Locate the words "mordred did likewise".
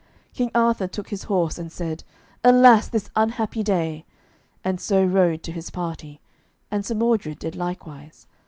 6.95-8.25